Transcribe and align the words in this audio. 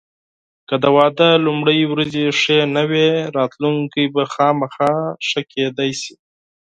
که 0.67 0.75
د 0.83 0.85
واده 0.97 1.29
لومړني 1.45 1.85
ورځې 1.93 2.23
ښې 2.39 2.59
نه 2.75 2.83
وې، 2.89 3.09
راتلونکی 3.37 4.03
حتماً 4.17 4.67
ښه 5.27 5.39
کېدای 5.53 5.91
شي. 6.01 6.13